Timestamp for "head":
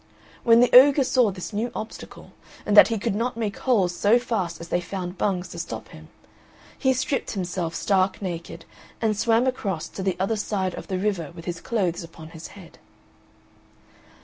12.57-12.79